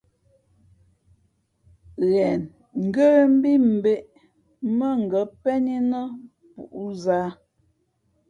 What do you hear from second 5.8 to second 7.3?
nά pūʼ zǎ.